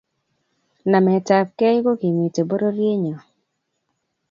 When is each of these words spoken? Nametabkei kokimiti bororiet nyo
Nametabkei 0.89 1.77
kokimiti 1.85 2.41
bororiet 2.49 2.99
nyo 3.03 3.17